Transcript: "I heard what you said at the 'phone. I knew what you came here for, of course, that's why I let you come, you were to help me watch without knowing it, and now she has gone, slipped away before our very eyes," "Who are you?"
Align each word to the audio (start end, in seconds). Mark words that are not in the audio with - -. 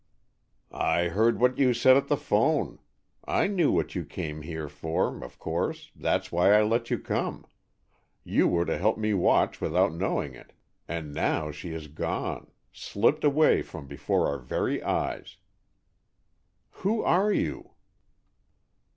"I 0.71 1.09
heard 1.09 1.39
what 1.39 1.59
you 1.59 1.75
said 1.75 1.95
at 1.95 2.07
the 2.07 2.17
'phone. 2.17 2.79
I 3.23 3.45
knew 3.45 3.71
what 3.71 3.93
you 3.93 4.03
came 4.03 4.41
here 4.41 4.67
for, 4.67 5.23
of 5.23 5.37
course, 5.37 5.91
that's 5.95 6.31
why 6.31 6.53
I 6.57 6.63
let 6.63 6.89
you 6.89 6.97
come, 6.97 7.45
you 8.23 8.47
were 8.47 8.65
to 8.65 8.79
help 8.79 8.97
me 8.97 9.13
watch 9.13 9.61
without 9.61 9.93
knowing 9.93 10.33
it, 10.33 10.53
and 10.87 11.13
now 11.13 11.51
she 11.51 11.69
has 11.73 11.85
gone, 11.85 12.49
slipped 12.71 13.23
away 13.23 13.61
before 13.61 14.25
our 14.27 14.39
very 14.39 14.81
eyes," 14.81 15.37
"Who 16.81 17.03
are 17.03 17.31
you?" 17.31 17.73